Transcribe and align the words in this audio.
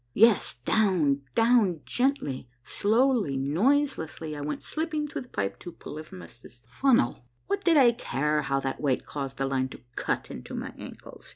Yes, 0.15 0.55
down, 0.55 1.21
down, 1.35 1.81
gently, 1.85 2.49
slowly, 2.63 3.37
noiselessly, 3.37 4.35
I 4.35 4.41
went 4.41 4.63
slipping 4.63 5.07
through 5.07 5.21
the 5.21 5.29
pipe 5.29 5.59
to 5.59 5.71
Polyphemus' 5.71 6.63
Funnel. 6.65 7.27
What 7.45 7.63
did 7.63 7.77
I 7.77 7.91
care 7.91 8.41
how 8.41 8.59
that 8.61 8.81
weight 8.81 9.05
caused 9.05 9.37
the 9.37 9.45
line 9.45 9.69
to 9.69 9.81
cut 9.95 10.31
into 10.31 10.55
my 10.55 10.73
ankles 10.75 11.29